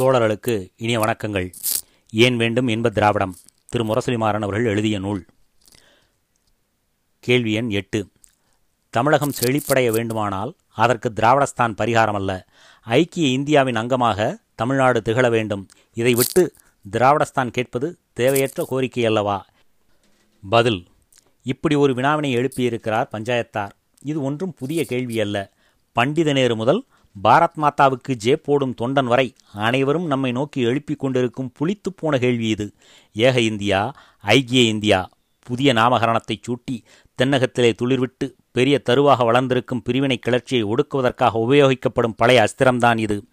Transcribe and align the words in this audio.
தோழர்களுக்கு 0.00 0.72
இனிய 0.76 1.00
வணக்கங்கள். 1.00 1.52
ஏன் 2.10 2.36
வேண்டும் 2.36 2.66
என்ப 2.66 2.90
திராவிடம். 2.90 3.36
திரு. 3.66 3.84
முரசொலிமாறன் 3.84 4.42
அவர்கள் 4.42 4.64
எழுதிய 4.64 4.98
நூல். 4.98 5.26
கேள்வி 7.20 7.52
எண் 7.52 7.70
எட்டு. 7.70 8.08
தமிழகம் 8.90 9.32
செழிப்படைய 9.40 9.90
வேண்டுமானால் 9.90 10.54
அதற்கு 10.68 11.12
திராவிடஸ்தான் 11.16 11.74
பரிகாரமல்ல 11.76 12.42
ஐக்கிய 12.82 13.28
இந்தியாவின் 13.28 13.76
அங்கமாக 13.76 14.36
தமிழ்நாடு 14.54 15.02
திகழ 15.02 15.28
வேண்டும். 15.28 15.68
இதை 15.92 16.14
விட்டு 16.14 16.52
திராவிடஸ்தான் 16.92 17.50
கேட்பது 17.50 17.98
தேவையற்ற 18.12 18.64
கோரிக்கை 18.64 19.06
அல்லவா? 19.06 19.46
பதில். 20.50 20.86
இப்படி 21.42 21.74
ஒரு 21.74 21.92
வினாவினை 21.92 22.34
எழுப்பியிருக்கிறார் 22.34 23.08
பஞ்சாயத்தார். 23.12 23.70
இது 24.02 24.22
ஒன்றும் 24.22 24.54
புதிய 24.54 24.84
கேள்வி 24.84 25.20
அல்ல. 25.20 25.52
பண்டித 25.92 26.32
நேரு 26.32 26.56
முதல் 26.56 26.84
பாரத் 27.24 27.56
மாதாவுக்கு 27.56 28.14
ஜே 28.14 28.36
போடும் 28.36 28.74
தொண்டன் 28.82 29.04
வரை 29.04 29.32
அனைவரும் 29.54 30.06
நம்மை 30.06 30.32
நோக்கி 30.32 30.60
எழுப்பிக் 30.60 30.98
கொண்டிருக்கும் 30.98 31.52
புளித்துப் 31.52 31.96
போன 31.96 32.18
கேள்வி 32.18 32.48
இது. 32.48 32.72
ஏக 33.12 33.40
இந்தியா 33.40 33.94
ஐக்கிய 34.20 34.62
இந்தியா 34.62 35.08
புதிய 35.42 35.72
நாமகரணத்தை 35.72 36.40
சூட்டி 36.40 36.82
தென்னகத்திலே 37.22 37.72
துளிர்விட்டு 37.82 38.34
பெரிய 38.52 38.78
தருவாக 38.78 39.24
வளர்ந்திருக்கும் 39.24 39.82
பிரிவினை 39.82 40.18
கிளர்ச்சியை 40.18 40.64
ஒடுக்குவதற்காக 40.64 41.38
உபயோகிக்கப்படும் 41.48 42.16
பழைய 42.16 42.44
அஸ்திரம்தான் 42.44 42.98
இது. 42.98 43.24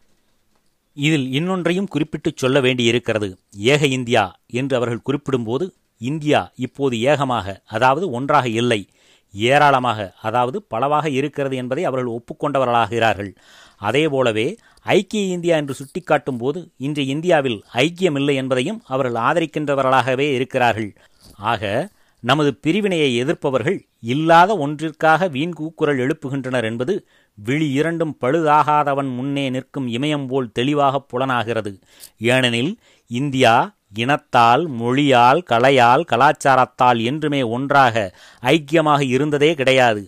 இதில் 0.94 1.32
இன்னொன்றையும் 1.32 1.88
குறிப்பிட்டுச் 1.88 2.38
சொல்ல 2.38 2.60
வேண்டியிருக்கிறது. 2.60 3.38
ஏக 3.56 3.86
இந்தியா 3.86 4.40
என்று 4.48 4.76
அவர்கள் 4.76 5.02
குறிப்பிடும்போது 5.06 5.70
இந்தியா 5.98 6.52
இப்போது 6.56 7.00
ஏகமாக 7.02 7.62
அதாவது 7.66 8.10
ஒன்றாக 8.10 8.50
இல்லை 8.50 8.88
ஏராளமாக 9.32 10.14
அதாவது 10.22 10.64
பலவாக 10.64 11.10
இருக்கிறது 11.10 11.56
என்பதை 11.56 11.84
அவர்கள் 11.84 12.14
ஒப்புக்கொண்டவர்களாகிறார்கள். 12.14 13.36
அதேபோலவே 13.78 14.48
ஐக்கிய 14.86 15.34
இந்தியா 15.36 15.56
என்று 15.56 15.74
சுட்டிக்காட்டும் 15.74 16.38
போது 16.38 16.72
இன்று 16.78 17.06
இந்தியாவில் 17.06 17.64
ஐக்கியமில்லை 17.74 18.34
என்பதையும் 18.34 18.82
அவர்கள் 18.86 19.22
ஆதரிக்கின்றவர்களாகவே 19.22 20.28
இருக்கிறார்கள். 20.34 20.92
ஆக 21.38 21.90
நமது 22.20 22.56
பிரிவினையை 22.56 23.24
எதிர்ப்பவர்கள் 23.24 23.80
இல்லாத 24.00 24.58
ஒன்றிற்காக 24.58 25.28
வீண் 25.28 25.54
கூக்குரல் 25.54 25.98
எழுப்புகின்றனர் 25.98 26.64
என்பது 26.64 27.08
விழி 27.38 27.72
இரண்டும் 27.72 28.18
பழுதாகாதவன் 28.22 29.10
முன்னே 29.16 29.50
நிற்கும் 29.50 29.88
இமயம் 29.88 30.28
போல் 30.28 30.52
தெளிவாக 30.52 31.00
புலனாகிறது. 31.00 31.74
ஏனெனில் 32.18 32.78
இந்தியா 33.08 33.76
இனத்தால் 33.96 34.68
மொழியால் 34.68 35.42
கலையால் 35.50 36.04
கலாச்சாரத்தால் 36.04 37.00
என்றுமே 37.04 37.42
ஒன்றாக 37.44 38.14
ஐக்கியமாக 38.44 39.02
இருந்ததே 39.02 39.54
கிடையாது. 39.54 40.02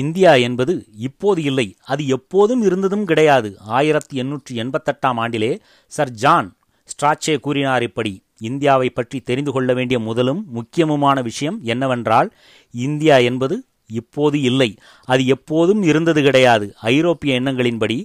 இந்தியா 0.00 0.32
என்பது 0.46 0.74
இப்போது 1.06 1.40
இல்லை. 1.50 1.66
அது 1.84 2.02
எப்போதும் 2.06 2.62
இருந்ததும் 2.62 3.04
கிடையாது. 3.04 3.50
ஆயிரத்தி 3.78 4.14
எண்ணூற்றி 4.22 4.54
எண்பத்தெட்டாம் 4.62 5.20
ஆண்டிலே 5.24 5.52
சர் 5.92 6.14
ஜான் 6.22 6.48
ஸ்ட்ராச்சே 6.88 7.34
கூறினார் 7.40 7.82
இப்படி 7.82 8.12
இந்தியாவை 8.40 8.88
பற்றி 8.90 9.18
தெரிந்து 9.20 9.50
கொள்ள 9.52 9.70
வேண்டிய 9.74 9.98
முதலும் 10.00 10.40
முக்கியமுமான 10.56 11.18
விஷயம் 11.22 11.58
என்னவென்றால் 11.72 12.30
இந்தியா 12.74 13.18
என்பது 13.30 13.56
இப்போது 14.00 14.36
இல்லை. 14.40 14.68
அது 15.08 15.22
எப்போதும் 15.26 15.82
இருந்தது 15.82 16.20
கிடையாது. 16.22 16.66
ஐரோப்பிய 16.92 17.40
எண்ணங்களின்படி 17.40 17.96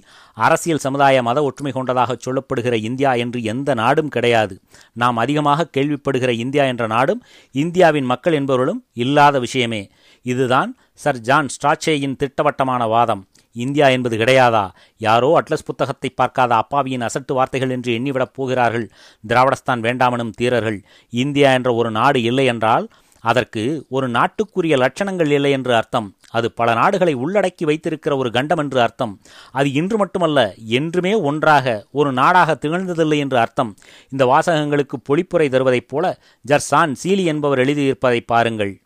அரசியல் 0.46 0.82
சமுதாய 0.86 1.22
மத 1.22 1.42
ஒற்றுமை 1.42 1.72
கொண்டதாக 1.72 2.16
சொல்லப்படுகிற 2.24 2.74
இந்தியா 2.88 3.12
என்று 3.22 3.38
எந்த 3.42 3.74
நாடும் 3.74 4.08
கிடையாது. 4.08 4.54
நாம் 4.92 5.16
அதிகமாக 5.16 5.68
கேள்விப்படுகிற 5.76 6.32
இந்தியா 6.44 6.64
என்ற 6.64 6.86
நாடும் 6.86 7.22
இந்தியாவின் 7.54 8.04
மக்கள் 8.04 8.36
என்பவர்களும் 8.40 8.82
இல்லாத 9.04 9.38
விஷயமே. 9.38 9.82
இதுதான் 10.22 10.76
சர் 10.94 11.20
ஜான் 11.20 11.46
ஸ்ட்ராச்சேயின் 11.46 12.16
திட்டவட்டமான 12.16 12.86
வாதம். 12.86 13.26
இந்தியா 13.52 13.88
என்பது 13.88 14.16
கிடையாதா? 14.16 14.68
யாரோ 14.96 15.40
அட்லஸ் 15.40 15.64
புத்தகத்தை 15.64 16.10
பார்க்காத 16.10 16.54
அப்பாவியின் 16.54 17.06
அசட்டு 17.06 17.32
வார்த்தைகள் 17.32 17.70
என்று 17.70 17.98
எண்ணிவிடப் 17.98 18.34
போகிறார்கள். 18.34 18.90
திராவிடஸ்தான் 19.28 19.80
வேண்டாமனும் 19.80 20.30
தீரர்கள். 20.30 20.84
இந்தியா 21.10 21.52
என்ற 21.52 21.74
ஒரு 21.74 21.90
நாடு 21.90 22.22
இல்லை 22.22 22.44
என்றால் 22.44 22.88
அதற்கு 23.20 23.86
ஒரு 23.88 24.08
நாட்டுக்குரிய 24.08 24.74
லட்சணங்கள் 24.76 25.30
இல்லை 25.30 25.50
என்று 25.50 25.74
அர்த்தம். 25.74 26.14
அது 26.30 26.52
பல 26.52 26.74
நாடுகளை 26.74 27.16
உள்ளடக்கி 27.16 27.64
வைத்திருக்கிற 27.64 28.16
ஒரு 28.16 28.30
கண்டம் 28.30 28.58
என்று 28.58 28.80
அர்த்தம். 28.80 29.20
அது 29.52 29.72
இன்று 29.72 29.96
மட்டுமல்ல 29.96 30.54
என்றுமே 30.54 31.14
ஒன்றாக 31.14 31.86
ஒரு 31.92 32.12
நாடாக 32.12 32.58
திகழ்ந்ததில்லை 32.60 33.18
என்று 33.18 33.38
அர்த்தம். 33.38 33.76
இந்த 34.10 34.26
வாசகங்களுக்கு 34.26 34.98
பொழிப்புரை 35.08 35.48
தருவதைப் 35.48 35.88
போல 35.88 36.18
ஜர்சான் 36.46 36.94
சீலி 37.04 37.24
என்பவர் 37.24 37.58
எழுதியிருப்பதை 37.58 38.20
பாருங்கள். 38.26 38.80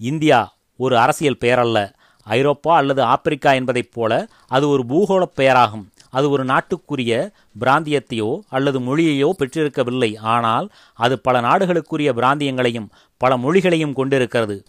இந்தியா 0.00 0.56
ஒரு 0.76 0.98
அரசியல் 0.98 1.38
பெயரல்ல. 1.40 1.92
ஐரோப்பா 2.24 2.76
அல்லது 2.76 3.02
ஆப்பிரிக்கா 3.02 3.52
என்பதைப் 3.52 3.92
போல 3.92 4.28
அது 4.48 4.68
ஒரு 4.68 4.84
பூகோளப் 4.86 5.36
பெயராகும். 5.36 5.86
அது 6.10 6.30
ஒரு 6.30 6.44
நாட்டுக்குரிய 6.44 7.32
பிராந்தியத்தையோ 7.60 8.40
அல்லது 8.48 8.80
மொழியையோ 8.80 9.30
பெற்றிருக்கவில்லை. 9.38 10.18
ஆனால் 10.18 10.70
அது 10.94 11.20
பல 11.20 11.40
நாடுகளுக்குரிய 11.40 12.12
பிராந்தியங்களையும் 12.12 12.88
பல 13.16 13.36
மொழிகளையும் 13.36 13.92
கொண்டிருக்கிறது. 13.92 14.64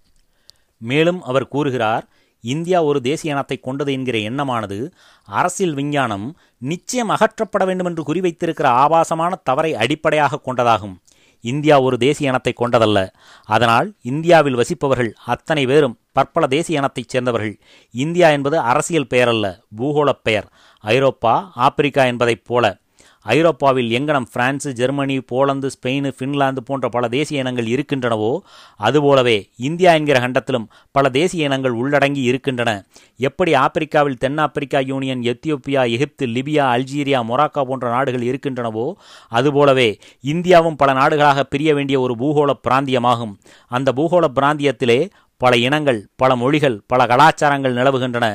மேலும் 0.77 1.23
அவர் 1.23 1.47
கூறுகிறார் 1.47 2.05
இந்தியா 2.41 2.83
ஒரு 2.83 3.01
தேசிய 3.01 3.33
இனத்தை 3.33 3.57
கொண்டது 3.57 3.91
என்கிற 3.91 4.17
எண்ணமானது 4.17 4.93
அரசியல் 5.25 5.73
விஞ்ஞானம் 5.73 6.37
நிச்சயம் 6.57 7.09
அகற்றப்பட 7.09 7.65
வேண்டும் 7.65 7.85
என்று 7.85 8.13
குறிவைத்திருக்கிற 8.13 8.63
ஆபாசமான 8.63 9.39
தவறை 9.43 9.75
அடிப்படையாக 9.75 10.39
கொண்டதாகும். 10.45 10.95
இந்தியா 11.41 11.81
ஒரு 11.81 11.97
தேசிய 11.97 12.29
இனத்தை 12.29 12.53
கொண்டதல்ல. 12.59 13.09
அதனால் 13.43 13.93
இந்தியாவில் 14.01 14.55
வசிப்பவர்கள் 14.55 15.11
அத்தனை 15.25 15.65
பேரும் 15.65 15.99
பற்பல 16.11 16.47
தேசிய 16.47 16.77
இனத்தைச் 16.77 17.09
சேர்ந்தவர்கள். 17.09 17.59
இந்தியா 17.91 18.29
என்பது 18.29 18.59
அரசியல் 18.59 19.07
பெயரல்ல 19.09 19.59
பூகோளப் 19.77 20.23
பெயர். 20.23 20.51
ஐரோப்பா 20.79 21.51
ஆப்பிரிக்கா 21.55 22.03
என்பதைப் 22.03 22.45
போல 22.45 22.77
ஐரோப்பாவில் 23.25 23.89
எங்கனம் 23.99 24.25
France 24.33 24.73
Germany 24.73 25.19
Poland 25.21 25.69
Spain 25.75 26.11
Finland 26.19 26.61
போன்ற 26.65 26.89
பல 26.89 27.07
தேசிய 27.07 27.39
இனங்கள் 27.39 27.65
இருக்கின்றனவோ 27.65 28.39
அதுபோலவே 28.75 29.49
இந்தியா 29.55 29.93
என்கிற 29.93 30.19
கண்டத்திலும் 30.19 30.65
பல 30.91 31.09
தேசிய 31.09 31.45
இனங்கள் 31.45 31.71
உள்ளடங்கி 31.71 32.21
இருக்கின்றன. 32.21 32.85
எப்படி 33.17 33.53
ஆப்பிரிக்காவில் 33.55 34.17
தென்னாப்பிரிக்கா 34.17 34.79
union 34.79 35.21
Ethiopia 35.21 35.89
Egypt 35.89 36.27
Libya 36.27 36.65
Algeria 36.75 37.19
Morocco 37.29 37.61
போன்ற 37.61 37.89
நாடுகள் 37.89 38.21
இருக்கின்றனவோ 38.21 38.93
அதுபோலவே 39.27 39.99
இந்தியாவும் 40.23 40.77
பல 40.77 40.93
நாடுகளாக 40.93 41.43
பிரிய 41.43 41.73
வேண்டிய 41.73 41.99
ஒரு 41.99 42.15
பூகோள 42.15 42.51
பிராந்தியமாகும். 42.69 43.35
அந்த 43.67 43.91
பூகோள 43.91 44.25
பிராந்தியத்திலே 44.35 45.09
பல 45.43 45.53
இனங்கள் 45.65 45.99
பல 46.21 46.31
மொழிகள் 46.41 46.77
பல 46.91 47.01
கலாச்சாரங்கள் 47.11 47.77
நிலவுகின்றன. 47.79 48.25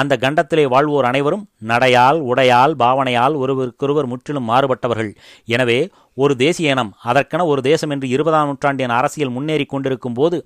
அந்த 0.00 0.12
கண்டத்திலே 0.24 0.64
வாழ்வோர் 0.74 1.08
அனைவரும் 1.10 1.44
நடையால் 1.70 2.18
உடையால் 2.30 2.74
பாவனையால் 2.82 3.36
ஒருவருக்கொருவர் 3.42 4.10
முற்றிலும் 4.12 4.48
மாறுபட்டவர்கள். 4.50 5.10
எனவே 5.54 5.78
ஒரு 6.22 6.34
தேசிய 6.42 6.74
இனம் 6.74 6.92
அதற்கென 7.10 7.44
ஒரு 7.52 7.60
தேசம் 7.68 7.92
என்று 7.94 8.06
இருபதாம் 8.14 8.48
நூற்றாண்டின் 8.48 8.96
அரசியல் 8.98 9.34
முன்னேறி 9.36 9.66
கொண்டிருக்கும் 9.66 10.16
போது 10.18 10.38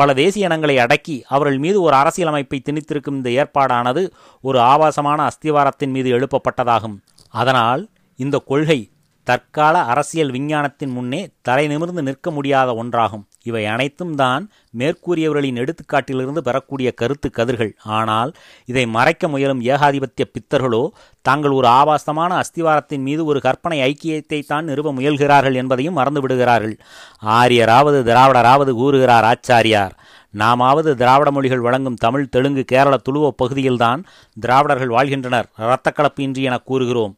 பல 0.00 0.14
தேசிய 0.22 0.48
இனங்களை 0.48 0.76
அடக்கி 0.84 1.16
அவர்கள் 1.34 1.58
மீது 1.64 1.78
ஒரு 1.86 1.94
அரசியல் 2.02 2.30
அமைப்பை 2.32 2.58
திணித்திருக்கும் 2.68 3.18
இந்த 3.20 3.30
ஏற்பாடானது 3.40 4.02
ஒரு 4.44 4.60
ஆபாசமான 4.72 5.18
அஸ்திவாரத்தின் 5.30 5.94
மீது 5.96 6.10
எழுப்பப்பட்டதாகும். 6.18 6.96
அதனால் 7.34 7.84
இந்த 8.18 8.38
கொள்கை 8.50 8.80
தற்கால 9.26 9.74
அரசியல் 9.92 10.32
விஞ்ஞானத்தின் 10.36 10.94
முன்னே 10.96 11.20
தலை 11.48 11.66
நிமிர்ந்து 11.72 12.02
நிற்க 12.02 12.30
முடியாத 12.30 12.70
ஒன்றாகும். 12.82 13.24
இவை 13.48 13.62
அனைத்தும் 13.74 14.14
தான் 14.22 14.44
மேற்கூறியவர்களின் 14.80 15.60
எடுத்துக்காட்டிலிருந்து 15.62 16.42
பெறக்கூடிய 16.48 16.88
கருத்து 17.00 17.28
கதிர்கள். 17.38 17.72
ஆனால் 17.98 18.30
இதை 18.70 18.84
மறைக்க 18.96 19.28
முயலும் 19.34 19.62
ஏகாதிபத்திய 19.72 20.26
பித்தர்களோ 20.34 20.82
தாங்கள் 21.28 21.56
ஒரு 21.58 21.68
ஆபாசமான 21.78 22.30
அஸ்திவாரத்தின் 22.42 23.04
மீது 23.08 23.24
ஒரு 23.30 23.40
கற்பனை 23.46 23.78
ஐக்கியத்தை 23.88 24.40
தான் 24.52 24.68
நிறுவ 24.70 24.92
முயல்கிறார்கள் 24.98 25.58
என்பதையும் 25.62 25.98
மறந்துவிடுகிறார்கள். 25.98 26.76
ஆரியராவது 27.38 28.00
திராவிடராவது 28.10 28.74
கூறுகிறார் 28.80 29.28
ஆச்சாரியார். 29.32 29.94
நாமாவது 30.34 30.90
திராவிட 31.00 31.30
மொழிகள் 31.36 31.64
வழங்கும் 31.66 32.00
தமிழ் 32.04 32.30
தெலுங்கு 32.34 32.62
கேரள 32.72 32.94
துளுவ 33.06 33.30
பகுதியில்தான் 33.40 34.00
திராவிடர்கள் 34.36 34.94
வாழ்கின்றனர். 34.96 35.48
இரத்தக்கலப்பு 35.64 36.20
இன்றி 36.26 36.42
என 36.48 36.58
கூறுகிறோம். 36.70 37.14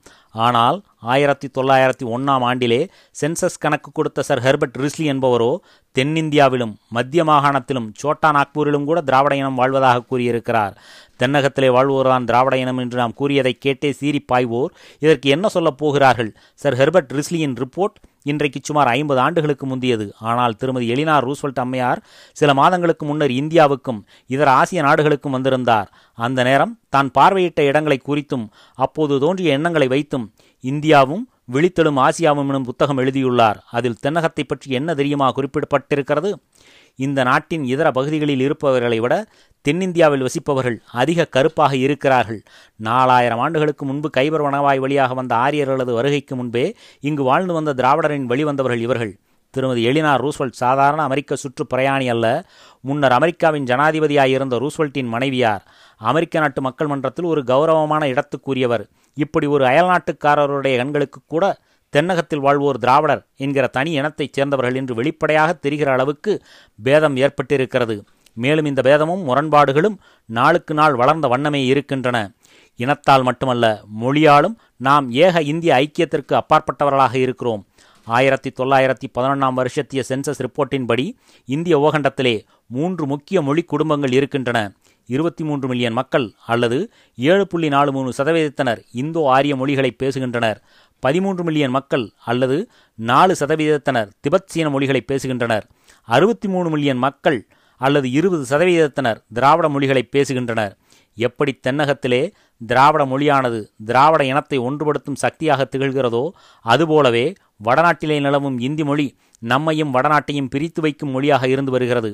ஆனால் 0.46 0.78
ஆயிரத்தி 1.12 1.48
தொள்ளாயிரத்தி 1.56 2.06
ஒன்றாம் 2.14 2.44
ஆண்டிலே 2.48 2.80
சென்சஸ் 3.20 3.62
கணக்கு 3.64 3.90
கொடுத்த 3.92 4.24
சர் 4.28 4.42
ஹெர்பர்ட் 4.46 4.78
ரிஸ்லி 4.84 5.06
என்பவரோ 5.12 5.50
தென்னிந்தியாவிலும் 5.96 6.72
மத்திய 6.96 7.22
மாகாணத்திலும் 7.24 7.88
சோட்டா 8.02 8.28
நாக்பூரிலும் 8.36 8.86
கூட 8.88 9.00
திராவிட 9.00 9.34
இனம் 9.36 9.58
வாழ்வதாக 9.60 10.04
கூறியிருக்கிறார். 10.10 10.74
தென்னகத்திலே 11.20 11.68
வாழ்வோர்தான் 11.76 12.26
திராவிட 12.30 12.54
இனம் 12.62 12.80
என்று 12.82 12.96
நாம் 13.02 13.18
கூறியதை 13.20 13.52
கேட்டே 13.64 13.90
சீறி 13.98 14.20
பாய்வோர் 14.30 14.72
இதற்கு 15.04 15.28
என்ன 15.34 15.46
சொல்லப் 15.48 15.78
போகிறார்கள்? 15.82 16.30
சர் 16.62 16.78
ஹெர்பர்ட் 16.80 17.14
ரிஸ்லியின் 17.18 17.56
ரிப்போர்ட் 17.62 17.98
இன்றைக்கு 18.32 18.60
சுமார் 18.62 18.88
ஐம்பது 18.96 19.20
ஆண்டுகளுக்கு 19.24 19.64
முந்தியது. 19.66 20.06
ஆனால் 20.30 20.56
திருமதி 20.60 20.86
எலினார் 20.94 21.26
ரூஸ்வெல்ட் 21.28 21.62
அம்மையார் 21.64 22.00
சில 22.36 22.50
மாதங்களுக்கு 22.60 23.04
முன்னர் 23.06 23.34
இந்தியாவுக்கும் 23.40 24.00
இதர 24.34 24.48
ஆசிய 24.60 24.82
நாடுகளுக்கும் 24.88 25.36
வந்திருந்தார். 25.36 25.88
அந்த 26.18 26.40
நேரம் 26.48 26.72
தான் 26.94 27.10
பார்வையிட்ட 27.18 27.60
இடங்களை 27.70 27.98
குறித்தும் 28.08 28.46
அப்போது 28.78 29.14
தோன்றிய 29.24 29.56
எண்ணங்களை 29.58 29.88
வைத்தும் 29.94 30.26
இந்தியாவும் 30.70 31.24
விழித்தெழும் 31.52 31.98
ஆசியாவும் 32.04 32.50
எனும் 32.50 32.66
புத்தகம் 32.68 32.96
எழுதியுள்ளார். 32.96 33.58
அதில் 33.70 33.98
தென்னகத்தை 34.02 34.44
பற்றி 34.46 34.68
என்ன 34.70 34.94
தெரியுமா 34.94 35.26
குறிப்பிடப்பட்டிருக்கிறது? 35.30 36.30
இந்த 36.98 37.20
நாட்டின் 37.22 37.64
இதர 37.64 37.88
பகுதிகளில் 37.90 38.40
இருப்பவர்களை 38.40 38.98
விட 39.00 39.14
தென்னிந்தியாவில் 39.64 40.24
வசிப்பவர்கள் 40.26 40.78
அதிக 40.92 41.26
கருப்பாக 41.26 41.76
இருக்கிறார்கள். 41.76 42.40
நாலாயிரம் 42.76 43.38
ஆண்டுகளுக்கு 43.38 43.84
முன்பு 43.84 44.10
கைபர் 44.16 44.44
வனவாய் 44.46 44.82
வழியாக 44.86 45.14
வந்த 45.14 45.34
ஆரியர்களது 45.34 45.92
வருகைக்கு 45.92 46.36
முன்பே 46.36 46.64
இங்கு 47.00 47.22
வாழ்ந்து 47.22 47.52
வந்த 47.52 47.74
திராவிடரின் 47.74 48.28
வழிவந்தவர்கள் 48.32 48.84
இவர்கள். 48.86 49.14
திருமதி 49.54 49.82
எலினா 49.88 50.12
ரூஸ்வெல்ட் 50.22 50.60
சாதாரண 50.64 51.00
அமெரிக்க 51.02 51.36
சுற்று 51.36 51.64
பிரயாணி 51.74 52.06
அல்ல 52.08 52.26
முன்னர் 52.80 53.12
அமெரிக்காவின் 53.12 53.64
ஜனாதிபதியாயிருந்த 53.64 54.56
ரூஸ்வெல்ட்டின் 54.62 55.12
மனைவியார். 55.14 55.62
அமெரிக்க 56.10 56.40
நாட்டு 56.40 56.60
மக்கள் 56.60 56.86
மன்றத்தில் 56.86 57.24
ஒரு 57.24 57.42
கௌரவமான 57.44 58.04
இடத்துக்குரியவர். 58.06 58.84
இப்படி 59.14 59.46
ஒரு 59.46 59.64
அயல்நாட்டுக்காரருடைய 59.64 60.76
கண்களுக்கு 60.76 61.20
கூட 61.26 61.58
தென்னகத்தில் 61.96 62.40
வாழ்வோர் 62.40 62.78
திராவிடர் 62.78 63.26
என்கிற 63.36 63.66
தனி 63.66 63.90
இனத்தைச் 63.90 64.32
சேர்ந்தவர்கள் 64.32 64.74
என்று 64.74 64.94
வெளிப்படையாக 64.94 65.52
தெரிகிற 65.52 65.92
அளவுக்கு 65.92 66.42
பேதம் 66.82 67.16
ஏற்பட்டிருக்கிறது. 67.16 68.04
மேலும் 68.32 68.64
இந்த 68.64 68.82
பேதமும் 68.82 69.22
முரண்பாடுகளும் 69.22 70.00
நாளுக்கு 70.26 70.74
நாள் 70.74 70.94
வளர்ந்த 70.94 71.28
வண்ணமே 71.28 71.66
இருக்கின்றன. 71.66 72.30
இனத்தால் 72.76 73.22
மட்டுமல்ல 73.22 73.82
மொழியாலும் 74.00 74.56
நாம் 74.76 75.10
ஏக 75.10 75.42
இந்திய 75.42 75.74
ஐக்கியத்திற்கு 75.74 76.40
அப்பாற்பட்டவர்களாக 76.40 77.14
இருக்கிறோம். 77.14 77.66
ஆயிரத்தி 78.04 78.52
தொள்ளாயிரத்தி 78.56 79.06
பதினொன்றாம் 79.14 79.52
வருஷத்திய 79.52 80.02
சென்சஸ் 80.08 80.46
ரிப்போர்ட்டின்படி 80.46 81.12
இந்திய 81.44 81.78
ஓகண்டத்திலே 81.78 82.44
மூன்று 82.66 83.06
முக்கிய 83.06 83.42
மொழி 83.42 83.62
குடும்பங்கள் 83.62 84.12
இருக்கின்றன. 84.12 84.72
இருபத்தி 85.06 85.44
மூன்று 85.44 85.68
மில்லியன் 85.68 85.92
மக்கள் 85.92 86.32
அல்லது 86.46 86.78
ஏழு 87.18 87.46
புள்ளி 87.46 87.68
நாலு 87.68 87.92
மூணு 87.92 88.12
சதவீதத்தினர் 88.18 88.80
இந்தோ 88.92 89.28
ஆரிய 89.28 89.56
மொழிகளை 89.56 89.96
பேசுகின்றனர். 90.02 90.56
பதிமூன்று 91.00 91.44
மில்லியன் 91.44 91.70
மக்கள் 91.70 92.10
அல்லது 92.24 92.70
நாலு 92.94 93.36
சதவீதத்தினர் 93.40 94.08
திபெத் 94.20 94.46
சீன 94.46 94.70
மொழிகளை 94.70 95.04
பேசுகின்றனர். 95.12 95.62
அறுபத்தி 96.04 96.48
மூணு 96.48 96.70
மில்லியன் 96.70 96.98
மக்கள் 96.98 97.46
அல்லது 97.76 98.10
இருபது 98.10 98.44
சதவீதத்தினர் 98.56 99.20
திராவிட 99.32 99.68
மொழிகளை 99.68 100.08
பேசுகின்றனர். 100.16 100.72
எப்படி 101.14 101.60
தென்னகத்திலே 101.66 102.32
திராவிட 102.66 103.06
மொழியானது 103.06 103.72
திராவிட 103.84 104.24
இனத்தை 104.24 104.58
ஒன்றுபடுத்தும் 104.58 105.20
சக்தியாக 105.22 105.68
திகழ்கிறதோ 105.72 106.30
அதுபோலவே 106.60 107.32
வடநாட்டிலே 107.64 108.20
நிலவும் 108.20 108.58
இந்தி 108.58 108.84
மொழி 108.84 109.18
நம்மையும் 109.52 109.92
வடநாட்டையும் 109.94 110.50
பிரித்து 110.50 110.80
வைக்கும் 110.82 111.12
மொழியாக 111.14 111.48
இருந்து 111.48 111.72
வருகிறது. 111.74 112.10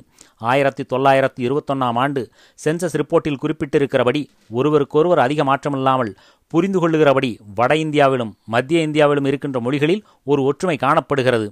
ஆயிரத்தி 0.50 0.82
தொள்ளாயிரத்தி 0.92 1.42
இருபத்தொன்னாம் 1.46 1.98
ஆண்டு 2.02 2.20
சென்சஸ் 2.64 2.96
ரிப்போர்ட்டில் 3.00 3.40
குறிப்பிட்டிருக்கிறபடி 3.42 4.22
ஒருவருக்கொருவர் 4.50 5.18
அதிக 5.18 5.44
மாற்றமில்லாமல் 5.44 6.12
புரிந்து 6.52 6.78
கொள்ளுகிறபடி 6.78 7.30
வட 7.54 7.72
இந்தியாவிலும் 7.76 8.32
மத்திய 8.44 8.86
இந்தியாவிலும் 8.88 9.26
இருக்கின்ற 9.30 9.58
மொழிகளில் 9.60 10.04
ஒரு 10.24 10.42
ஒற்றுமை 10.42 10.76
காணப்படுகிறது. 10.76 11.46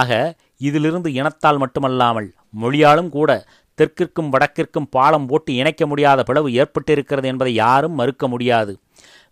ஆக 0.00 0.10
இதிலிருந்து 0.58 1.12
இனத்தால் 1.12 1.58
மட்டுமல்லாமல் 1.58 2.28
மொழியாலும் 2.62 3.08
கூட 3.08 3.30
தெற்கிற்கும் 3.78 4.32
வடக்கிற்கும் 4.34 4.90
பாலம் 4.90 5.26
போட்டு 5.26 5.50
இணைக்க 5.54 5.86
முடியாத 5.86 6.22
பிளவு 6.22 6.48
ஏற்பட்டிருக்கிறது 6.60 7.28
என்பதை 7.32 7.54
யாரும் 7.54 7.98
மறுக்க 8.00 8.28
முடியாது. 8.28 8.72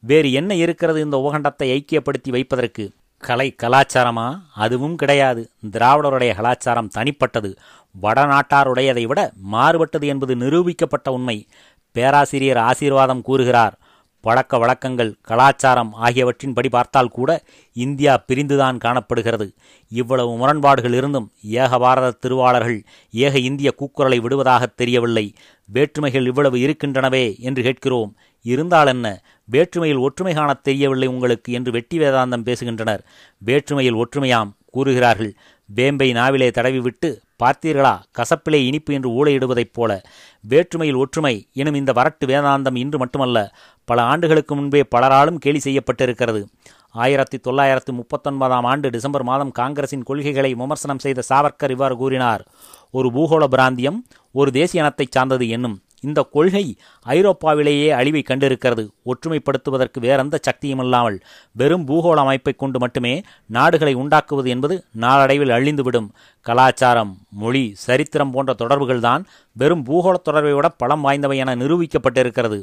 வேறு 0.02 0.28
என்ன 0.32 0.54
இருக்கிறது 0.54 1.00
இந்த 1.00 1.16
உபகண்டத்தை 1.22 1.66
ஐக்கியப்படுத்தி 1.76 2.30
வைப்பதற்கு? 2.30 2.84
கலை 3.22 3.54
கலாச்சாரமா? 3.62 4.26
அதுவும் 4.54 4.96
கிடையாது. 4.96 5.50
திராவிடருடைய 5.70 6.34
கலாச்சாரம் 6.34 6.88
தனிப்பட்டது. 6.88 7.56
வடநாட்டாருடையதை 8.02 9.06
விட 9.06 9.32
மாறுபட்டது 9.52 10.06
என்பது 10.06 10.34
நிரூபிக்கப்பட்ட 10.34 11.10
உண்மை. 11.10 11.48
பேராசிரியர் 11.92 12.56
ஆசீர்வாதம் 12.56 13.22
கூறுகிறார். 13.22 13.78
பழக்க 14.22 14.58
வழக்கங்கள் 14.58 15.14
கலாச்சாரம் 15.20 15.94
ஆகியவற்றின்படி 16.02 16.68
பார்த்தால் 16.70 17.08
கூட 17.08 17.42
இந்தியா 17.72 18.16
பிரிந்துதான் 18.16 18.78
காணப்படுகிறது. 18.78 19.54
இவ்வளவு 19.88 20.36
முரண்பாடுகள் 20.36 20.92
இருந்தும் 20.92 21.30
ஏக 21.42 21.78
பாரத 21.78 22.10
திருவாளர்கள் 22.10 22.84
ஏக 23.12 23.38
இந்திய 23.38 23.74
கூக்குரலை 23.78 24.18
விடுவதாக 24.18 24.66
தெரியவில்லை. 24.66 25.34
வேற்றுமைகள் 25.64 26.26
இவ்வளவு 26.26 26.56
இருக்கின்றனவே 26.56 27.38
என்று 27.38 27.62
கேட்கிறோம். 27.62 28.16
இருந்தால் 28.42 28.86
என்ன 28.86 29.22
வேற்றுமையில் 29.44 29.98
ஒற்றுமை 29.98 30.34
காணத் 30.34 30.64
தெரியவில்லை 30.64 31.08
உங்களுக்கு 31.08 31.52
என்று 31.52 31.72
வெட்டி 31.72 31.98
வேதாந்தம் 31.98 32.44
பேசுகின்றனர். 32.44 33.00
வேற்றுமையில் 33.38 33.94
ஒற்றுமையாம் 33.94 34.50
கூறுகிறார்கள். 34.66 35.34
வேம்பை 35.68 36.08
நாவிலே 36.12 36.48
தடவிவிட்டு 36.50 37.08
பார்த்தீர்களா 37.42 37.92
கசப்பிலே 38.18 38.58
இனிப்பு 38.68 38.94
என்று 38.94 39.10
ஊழையிடுவதைப் 39.10 39.72
போல. 39.72 40.00
வேற்றுமையில் 40.40 40.96
ஒற்றுமை 40.96 41.48
எனும் 41.52 41.74
இந்த 41.74 41.92
வரட்டு 41.92 42.26
வேதாந்தம் 42.26 42.76
இன்று 42.76 42.98
மட்டுமல்ல 42.98 43.38
பல 43.84 44.02
ஆண்டுகளுக்கு 44.02 44.54
முன்பே 44.54 44.82
பலராலும் 44.96 45.38
கேலி 45.44 45.60
செய்யப்பட்டிருக்கிறது. 45.64 46.42
ஆயிரத்தி 46.90 47.38
தொள்ளாயிரத்தி 47.46 47.92
முப்பத்தொன்பதாம் 47.92 48.66
ஆண்டு 48.72 48.90
டிசம்பர் 48.90 49.22
மாதம் 49.22 49.52
காங்கிரசின் 49.52 50.02
கொள்கைகளை 50.02 50.54
விமர்சனம் 50.54 50.98
செய்த 50.98 51.22
சாவர்கர் 51.28 51.70
இவ்வாறு 51.70 51.96
கூறினார் 51.96 52.44
ஒரு 52.90 53.08
பூகோள 53.08 53.44
பிராந்தியம் 53.44 53.98
ஒரு 54.32 54.50
தேசிய 54.52 54.82
இனத்தைச் 54.82 55.12
சார்ந்தது 55.12 55.48
என்னும். 55.48 55.78
இந்த 56.08 56.20
கொள்கை 56.34 56.64
ஐரோப்பாவிலேயே 57.06 57.88
அழிவை 57.98 58.22
கண்டிருக்கிறது. 58.28 58.84
ஒற்றுமைப்படுத்துவதற்கு 59.10 60.00
வேறெந்த 60.06 60.38
சக்தியும் 60.46 60.82
இல்லாமல் 60.84 61.18
வெறும் 61.60 61.86
பூகோள 61.88 62.18
அமைப்பை 62.24 62.54
கொண்டு 62.62 62.78
மட்டுமே 62.84 63.14
நாடுகளை 63.56 63.94
உண்டாக்குவது 64.02 64.50
என்பது 64.54 64.76
நாளடைவில் 65.04 65.54
அழிந்துவிடும். 65.58 66.08
கலாச்சாரம் 66.46 67.12
மொழி 67.42 67.64
சரித்திரம் 67.86 68.32
போன்ற 68.36 68.52
தொடர்புகள்தான் 68.62 69.24
வெறும் 69.62 69.84
பூகோள 69.90 70.16
தொடர்பை 70.28 70.54
விட 70.58 70.70
பலம் 70.82 71.04
வாய்ந்தவை 71.06 71.38
என 71.44 71.56
நிரூபிக்கப்பட்டிருக்கிறது. 71.62 72.60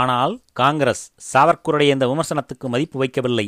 ஆனால் 0.00 0.32
காங்கிரஸ் 0.60 1.04
சாவர்கருடைய 1.32 1.94
இந்த 1.96 2.06
விமர்சனத்துக்கு 2.12 2.66
மதிப்பு 2.74 2.98
வைக்கவில்லை. 3.02 3.46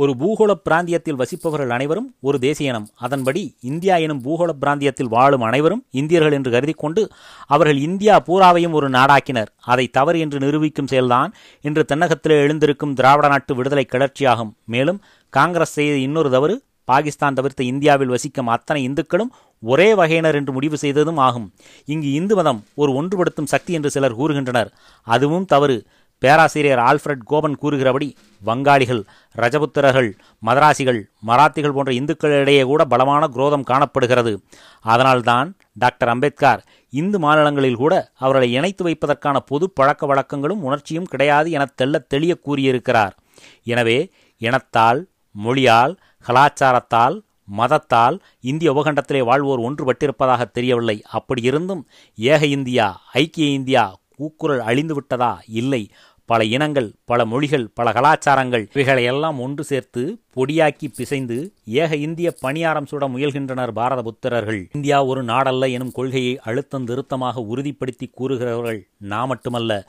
ஒரு 0.00 0.12
பூகோள 0.20 0.50
பிராந்தியத்தில் 0.66 1.18
வசிப்பவர்கள் 1.20 1.72
அனைவரும் 1.76 2.06
ஒரு 2.28 2.36
தேசிய 2.44 2.70
இனம். 2.70 2.86
அதன்படி 3.06 3.42
இந்தியா 3.70 3.94
எனும் 4.04 4.22
பூகோள 4.26 4.50
பிராந்தியத்தில் 4.62 5.10
வாழும் 5.14 5.44
அனைவரும் 5.48 5.82
இந்தியர்கள் 6.00 6.36
என்று 6.36 6.50
கருதி 6.54 6.74
கொண்டு 6.82 7.02
அவர்கள் 7.54 7.80
இந்தியா 7.88 8.14
பூராவையும் 8.28 8.76
ஒரு 8.78 8.88
நாடாக்கினர். 8.96 9.50
அதை 9.72 9.86
தவறு 9.98 10.18
என்று 10.24 10.38
நிரூபிக்கும் 10.38 10.90
செயல்தான் 10.92 11.32
இன்று 11.68 11.84
தென்னகத்திலே 11.92 12.38
எழுந்திருக்கும் 12.46 12.96
திராவிட 13.00 13.28
நாட்டு 13.28 13.54
விடுதலை 13.60 13.86
கிளர்ச்சியாகும். 13.92 14.54
மேலும் 14.74 15.00
காங்கிரஸ் 15.32 15.76
செய்த 15.78 15.96
இன்னொரு 16.06 16.30
தவறு 16.30 16.56
பாகிஸ்தான் 16.90 17.36
தவிர்த்த 17.38 17.62
இந்தியாவில் 17.72 18.12
வசிக்கும் 18.14 18.48
அத்தனை 18.54 18.80
இந்துக்களும் 18.88 19.32
ஒரே 19.62 19.86
வகையினர் 19.98 20.36
என்று 20.38 20.52
முடிவு 20.56 20.76
செய்ததும் 20.76 21.20
ஆகும். 21.26 21.46
இங்கு 21.92 22.08
இந்து 22.12 22.34
மதம் 22.38 22.60
ஒரு 22.74 22.90
ஒன்றுபடுத்தும் 22.98 23.50
சக்தி 23.52 23.72
என்று 23.72 23.90
சிலர் 23.90 24.16
கூறுகின்றனர். 24.20 24.70
அதுவும் 25.06 25.44
தவறு. 25.44 25.76
பேராசிரியர் 26.22 26.82
ஆல்ஃபிரட் 26.88 27.22
கோபன் 27.24 27.56
கூறுகிறபடி 27.56 28.08
வங்காளிகள் 28.42 29.02
ரஜபுத்திரர்கள் 29.36 30.10
மதராசிகள் 30.46 31.00
மராத்திகள் 31.26 31.74
போன்ற 31.76 31.92
இந்துக்களிடையே 31.92 32.64
கூட 32.64 32.84
பலமான 32.84 33.22
குரோதம் 33.26 33.68
காணப்படுகிறது. 33.70 34.32
அதனால்தான் 34.80 35.48
டாக்டர் 35.72 36.08
அம்பேத்கர் 36.08 36.62
இந்து 36.92 37.18
மாநிலங்களில் 37.18 37.80
கூட 37.82 37.94
அவர்களை 38.18 38.52
இணைத்து 38.52 38.84
வைப்பதற்கான 38.88 39.36
பொது 39.40 39.70
பழக்க 39.70 40.06
வழக்கங்களும் 40.06 40.62
உணர்ச்சியும் 40.62 41.10
கிடையாது 41.12 41.50
என 41.50 41.66
தெல்ல 41.82 41.98
தெளிய 42.08 42.34
கூறியிருக்கிறார். 42.34 43.16
எனவே 43.64 43.98
இனத்தால் 44.38 45.00
மொழியால் 45.30 45.98
கலாச்சாரத்தால் 46.28 47.16
மதத்தால் 47.58 48.16
இந்திய 48.40 48.72
உபகண்டத்திலே 48.72 49.20
வாழ்வோர் 49.24 49.60
ஒன்றுபட்டிருப்பதாக 49.60 50.50
தெரியவில்லை. 50.50 51.02
அப்படி 51.10 51.42
இருந்தும் 51.42 51.82
ஏக 52.16 52.46
இந்தியா 52.46 52.86
ஐக்கிய 53.12 53.48
இந்தியா 53.50 53.98
கூக்குரல் 54.16 54.60
அழிந்துவிட்டதா? 54.60 55.30
இல்லை. 55.60 55.80
பல 56.30 56.44
இனங்கள் 56.54 56.88
பல 57.10 57.20
மொழிகள் 57.30 57.64
பல 57.78 57.92
கலாச்சாரங்கள் 57.96 58.64
இவைகளை 58.74 59.04
எல்லாம் 59.04 59.38
ஒன்று 59.44 59.64
சேர்த்து 59.70 60.02
பொடியாக்கி 60.36 60.88
பிசைந்து 60.96 61.38
ஏக 61.82 61.96
இந்திய 62.06 62.28
பணியாரம் 62.42 62.88
சுட 62.90 63.04
முயல்கின்றனர் 63.14 63.72
பாரத 63.78 64.00
புத்திரர்கள். 64.08 64.60
இந்தியா 64.72 64.98
ஒரு 65.04 65.22
நாடல்ல 65.24 65.70
எனும் 65.76 65.92
கொள்கையை 65.92 66.34
அழுத்தம் 66.48 66.86
திருத்தமாக 66.86 67.44
உறுதிப்படுத்தி 67.52 68.08
கூறுகிறவர்கள் 68.12 68.80
நான் 69.12 69.28
மட்டுமல்ல 69.28 69.80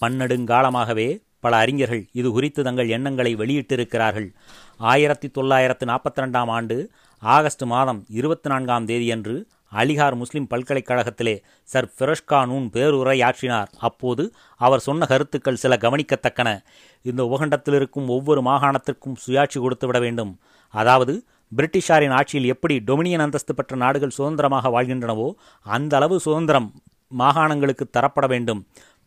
பன்னெடுங்காலமாகவே 0.00 1.08
பல 1.40 1.56
அறிஞர்கள் 1.56 2.04
இது 2.12 2.28
குறித்து 2.32 2.60
தங்கள் 2.62 2.88
எண்ணங்களை 2.88 3.32
வெளியிட்டிருக்கிறார்கள். 3.36 4.28
ஆயிரத்தி 4.92 5.28
தொள்ளாயிரத்து 5.28 5.84
நாற்பத்தி 5.86 6.20
ரெண்டாம் 6.22 6.50
ஆண்டு 6.58 6.76
ஆகஸ்ட் 7.22 7.64
மாதம் 7.74 8.00
இருபத்தி 8.20 8.48
நான்காம் 8.48 8.86
தேதியன்று 8.86 9.36
அலிகார் 9.80 10.14
முஸ்லிம் 10.14 10.48
பல்கலைக்கழகத்திலே 10.52 11.34
சர் 11.68 11.88
ஃபிரோஷ்கானூன் 11.94 12.66
பேருரையாற்றினார். 12.74 13.70
அப்போது 13.78 14.24
அவர் 14.60 14.84
சொன்ன 14.88 15.06
கருத்துக்கள் 15.06 15.62
சில 15.62 15.76
கவனிக்கத்தக்கன. 15.76 16.48
இந்த 17.02 17.22
உபகண்டத்தில் 17.24 17.76
இருக்கும் 17.80 18.08
ஒவ்வொரு 18.08 18.42
மாகாணத்திற்கும் 18.42 19.20
சுயாட்சி 19.24 19.60
கொடுத்துவிட 19.60 20.00
வேண்டும். 20.00 20.32
அதாவது 20.74 21.14
பிரிட்டிஷாரின் 21.52 22.14
ஆட்சியில் 22.18 22.50
எப்படி 22.54 22.76
டொமினியன் 22.86 23.24
அந்தஸ்து 23.24 23.54
பெற்ற 23.54 23.76
நாடுகள் 23.76 24.16
சுதந்திரமாக 24.18 24.70
வாழ்கின்றனவோ 24.76 25.28
அந்த 25.66 25.92
அளவு 25.96 26.16
சுதந்திரம் 26.20 26.68
மாகாணங்களுக்கு 27.12 27.84
தரப்பட 27.96 28.26
வேண்டும். 28.26 28.62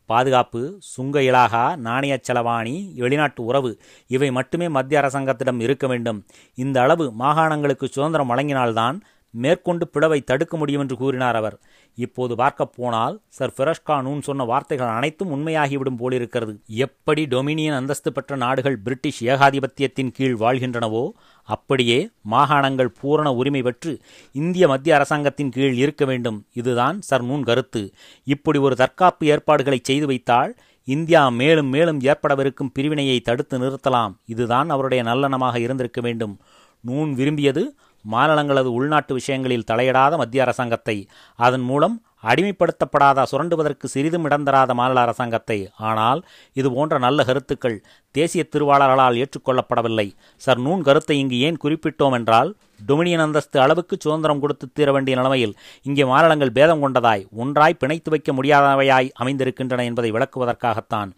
பாதுகாப்பு 0.09 0.61
சுங்க 0.93 1.21
இலாகா 1.21 1.63
நாணய 1.87 2.13
செலவாணி 2.27 2.75
வெளிநாட்டு 3.01 3.41
உறவு 3.43 3.71
இவை 4.07 4.29
மட்டுமே 4.37 4.67
மத்திய 4.77 5.01
அரசாங்கத்திடம் 5.01 5.59
இருக்க 5.65 5.87
வேண்டும். 5.87 6.19
இந்த 6.57 6.77
அளவு 6.81 7.05
மாகாணங்களுக்கு 7.19 7.87
சுதந்திரம் 7.95 8.31
வழங்கினால்தான் 8.31 8.97
மேற்கொண்டு 9.29 9.87
பிளவை 9.87 10.21
தடுக்க 10.21 10.57
முடியும் 10.57 10.81
என்று 10.81 10.97
கூறினார் 10.97 11.35
அவர். 11.35 11.59
இப்போது 11.95 12.35
பார்க்கப் 12.35 12.71
போனால் 12.75 13.19
சர் 13.27 13.53
ஃபிரஷ்கா 13.57 14.01
நூன் 14.01 14.21
சொன்ன 14.21 14.43
வார்த்தைகள் 14.43 14.87
அனைத்தும் 14.87 15.31
உண்மையாகிவிடும் 15.31 15.97
போலிருக்கிறது. 15.97 16.59
எப்படி 16.67 17.23
டொமினியன் 17.23 17.75
அந்தஸ்து 17.75 18.11
பெற்ற 18.11 18.35
நாடுகள் 18.35 18.77
பிரிட்டிஷ் 18.77 19.23
ஏகாதிபத்தியத்தின் 19.23 20.11
கீழ் 20.13 20.35
வாழ்கின்றனவோ 20.39 21.09
அப்படியே 21.43 22.09
மாகாணங்கள் 22.31 22.93
பூரண 23.01 23.33
உரிமை 23.33 23.61
பெற்று 23.61 23.99
இந்திய 24.31 24.67
மத்திய 24.67 24.95
அரசாங்கத்தின் 24.95 25.51
கீழ் 25.51 25.73
இருக்க 25.73 26.05
வேண்டும். 26.05 26.45
இதுதான் 26.53 27.01
சர் 27.01 27.23
நூன் 27.23 27.43
கருத்து. 27.43 27.93
இப்படி 28.23 28.59
ஒரு 28.59 28.75
தற்காப்பு 28.75 29.25
ஏற்பாடுகளை 29.27 29.79
செய்து 29.83 30.05
வைத்தால் 30.05 30.55
இந்தியா 30.83 31.29
மேலும் 31.29 31.67
மேலும் 31.67 31.99
ஏற்படவிருக்கும் 31.99 32.71
பிரிவினையை 32.73 33.19
தடுத்து 33.19 33.59
நிறுத்தலாம். 33.59 34.15
இதுதான் 34.25 34.69
அவருடைய 34.69 35.03
நல்லெண்ணமாக 35.03 35.57
இருந்திருக்க 35.57 36.01
வேண்டும். 36.01 36.39
நூன் 36.87 37.13
விரும்பியது 37.13 37.75
மாநிலங்களது 38.05 38.69
உள்நாட்டு 38.79 39.13
விஷயங்களில் 39.19 39.67
தலையிடாத 39.71 40.17
மத்திய 40.21 40.45
அரசாங்கத்தை 40.45 40.97
அதன் 41.39 41.65
மூலம் 41.71 41.97
அடிமைப்படுத்தப்படாத 42.29 43.23
சுரண்டுவதற்கு 43.31 43.87
சிறிதும் 43.93 44.25
இடந்தராத 44.27 44.71
மாநில 44.79 45.03
அரசாங்கத்தை. 45.05 45.57
ஆனால் 45.89 46.19
இது 46.59 46.69
போன்ற 46.75 46.97
நல்ல 47.05 47.23
கருத்துக்கள் 47.29 47.77
தேசிய 48.15 48.43
திருவாளர்களால் 48.53 49.19
ஏற்றுக்கொள்ளப்படவில்லை. 49.23 50.07
சர் 50.41 50.63
நூன் 50.65 50.83
கருத்தை 50.87 51.17
இங்கு 51.21 51.37
ஏன் 51.47 51.61
குறிப்பிட்டோம் 51.63 52.17
என்றால் 52.19 52.51
டொமினியன் 52.89 53.23
அந்தஸ்து 53.23 53.57
அளவுக்கு 53.63 53.95
சுதந்திரம் 54.03 54.41
கொடுத்து 54.43 54.65
தீர 54.77 54.89
வேண்டிய 54.95 55.15
நிலைமையில் 55.19 55.55
இங்கே 55.85 56.03
மாநிலங்கள் 56.11 56.55
பேதம் 56.57 56.83
கொண்டதாய் 56.83 57.23
ஒன்றாய் 57.43 57.79
பிணைத்து 57.81 58.11
வைக்க 58.13 58.31
முடியாதவையாய் 58.37 59.09
அமைந்திருக்கின்றன 59.21 59.85
என்பதை 59.89 60.11
விளக்குவதற்காகத்தான். 60.17 61.09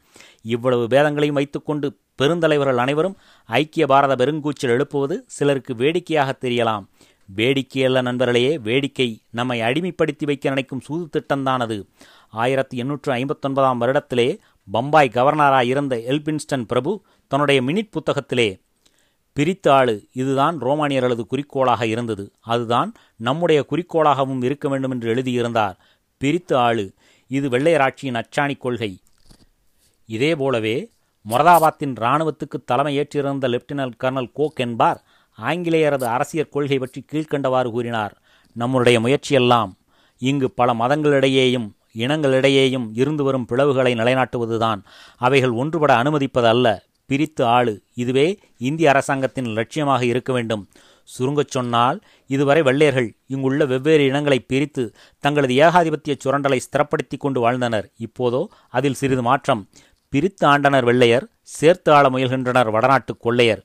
இவ்வளவு 0.42 0.88
பேதங்களையும் 0.88 1.40
வைத்துக்கொண்டு 1.40 1.98
பெருந்தலைவர்கள் 2.22 2.76
அனைவரும் 2.76 3.18
ஐக்கிய 3.46 3.88
பாரத 3.88 4.26
பெருங்கூச்சல் 4.26 4.74
எழுப்புவது 4.76 5.24
சிலருக்கு 5.28 5.76
வேடிக்கையாக 5.76 6.36
தெரியலாம். 6.42 6.86
வேடிக்கை 7.26 7.84
அல்ல 7.86 8.02
நண்பர்களே 8.02 8.58
வேடிக்கை 8.58 9.20
நம்மை 9.30 9.62
அடிமைப்படுத்தி 9.62 10.26
வைக்க 10.26 10.50
நினைக்கும் 10.50 10.82
சூது 10.82 11.10
திட்டம்தான் 11.20 11.60
அது 11.60 11.86
ஆயிரத்தி 12.30 12.78
எண்ணூற்று 12.78 13.14
ஐம்பத்தொன்பதாம் 13.14 13.82
வருடத்திலே 13.82 14.38
பம்பாய் 14.72 15.12
கவர்னராக 15.14 15.66
இருந்த 15.66 15.96
எல்பின்ஸ்டன் 15.96 16.66
பிரபு 16.68 17.02
தன்னுடைய 17.28 17.62
மினிட் 17.62 17.92
புத்தகத்திலே 17.92 18.60
பிரித்து 19.34 19.72
ஆளு 19.72 20.08
இதுதான் 20.14 20.62
ரோமானியர்களது 20.62 21.24
குறிக்கோளாக 21.26 21.86
இருந்தது. 21.86 22.32
அதுதான் 22.40 22.94
நம்முடைய 23.16 23.66
குறிக்கோளாகவும் 23.70 24.44
இருக்க 24.44 24.70
வேண்டும் 24.70 24.92
என்று 24.92 25.10
எழுதியிருந்தார். 25.10 25.78
பிரித்து 26.18 26.58
ஆளு 26.58 26.94
இது 27.28 27.50
வெள்ளையராட்சியின் 27.50 28.22
அச்சாணி 28.22 28.58
கொள்கை. 28.58 28.98
இதேபோலவே 30.06 30.90
மொரதாபாத்தின் 31.30 31.96
இராணுவத்துக்கு 32.00 32.58
தலைமை 32.66 33.00
ஏற்றிருந்த 33.00 33.48
லெப்டினன்ட் 33.48 34.00
கர்னல் 34.04 34.32
கோக் 34.34 34.60
என்பார் 34.60 35.04
ஆங்கிலேயரது 35.38 36.04
அரசியல் 36.04 36.50
கொள்கை 36.50 36.80
பற்றி 36.80 37.06
கீழ்க்கண்டவாறு 37.12 37.72
கூறினார் 37.72 38.22
நம்முடைய 38.54 39.00
முயற்சியெல்லாம் 39.00 39.78
இங்கு 40.18 40.52
பல 40.52 40.74
மதங்களிடையேயும் 40.74 41.70
இனங்களிடையேயும் 41.98 42.88
இருந்து 42.94 43.24
வரும் 43.24 43.46
பிளவுகளை 43.50 43.94
நிலைநாட்டுவதுதான். 43.96 44.82
அவைகள் 45.18 45.52
ஒன்றுபட 45.52 45.92
அனுமதிப்பது 45.96 46.48
அல்ல 46.48 46.84
பிரித்து 47.06 47.46
ஆளு. 47.46 47.84
இதுவே 47.94 48.40
இந்திய 48.58 48.90
அரசாங்கத்தின் 48.90 49.46
லட்சியமாக 49.46 50.02
இருக்க 50.02 50.34
வேண்டும் 50.34 50.70
சுருங்கச் 51.04 51.48
சொன்னால் 51.48 52.02
இதுவரை 52.28 52.62
வெள்ளையர்கள் 52.62 53.14
இங்குள்ள 53.28 53.66
வெவ்வேறு 53.66 54.06
இனங்களை 54.06 54.40
பிரித்து 54.40 54.96
தங்களது 55.20 55.54
ஏகாதிபத்திய 55.54 56.16
சுரண்டலை 56.24 56.60
ஸ்திரப்படுத்தி 56.68 57.18
கொண்டு 57.18 57.40
வாழ்ந்தனர். 57.40 57.90
இப்போதோ 57.98 58.50
அதில் 58.70 58.94
சிறிது 58.94 59.22
மாற்றம். 59.22 59.68
பிரித்து 60.12 60.48
ஆண்டனர் 60.48 60.84
வெள்ளையர் 60.84 61.28
சேர்த்து 61.42 61.92
ஆள 61.92 62.10
முயல்கின்றனர் 62.10 62.72
வடநாட்டு 62.72 63.18
கொள்ளையர். 63.18 63.62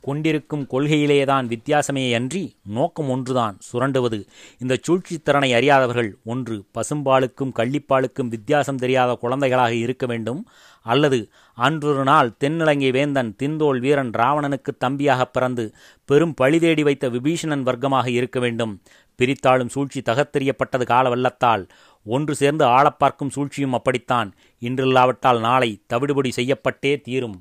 கொண்டிருக்கும் 0.00 0.66
கொள்கையிலேதான் 0.70 1.46
வித்தியாசமே 1.54 2.14
அன்றி 2.14 2.56
நோக்கம் 2.64 3.10
ஒன்றுதான் 3.10 3.58
சுரண்டுவது. 3.72 4.18
இந்த 4.58 4.78
சூழ்ச்சித்திறனை 4.86 5.54
அறியாதவர்கள் 5.54 6.16
ஒன்று 6.24 6.64
பசும்பாலுக்கும் 6.74 7.52
கள்ளிப்பாலுக்கும் 7.54 8.28
வித்தியாசம் 8.28 8.76
தெரியாத 8.76 9.14
குழந்தைகளாக 9.14 9.74
இருக்க 9.74 10.06
வேண்டும். 10.06 10.48
அல்லது 10.82 11.28
அன்றொரு 11.54 12.02
நாள் 12.02 12.32
தென்னிலங்கை 12.40 12.90
வேந்தன் 12.90 13.36
திந்தோல் 13.42 13.80
வீரன் 13.80 14.10
ராவணனுக்கு 14.10 14.72
தம்பியாக 14.84 15.22
பிறந்து 15.22 15.74
பெரும் 16.04 16.34
பழிதேடி 16.40 16.82
வைத்த 16.82 17.08
விபீஷணன் 17.10 17.66
வர்க்கமாக 17.68 18.06
இருக்க 18.06 18.40
வேண்டும். 18.40 18.80
பிரித்தாளும் 19.20 19.72
சூழ்ச்சி 19.74 20.00
தகத்தெறியப்பட்டது 20.00 20.84
கால 20.84 21.08
வெள்ளத்தால் 21.08 21.68
ஒன்று 22.04 22.34
சேர்ந்து 22.34 22.64
ஆளப்பார்க்கும் 22.64 23.30
சூழ்ச்சியும் 23.30 23.72
அப்படித்தான். 23.72 24.34
இன்றில்லாவிட்டால் 24.60 25.40
நாளை 25.40 25.70
தவிடுபடி 25.92 26.30
செய்யப்பட்டே 26.36 27.00
தீரும். 27.00 27.38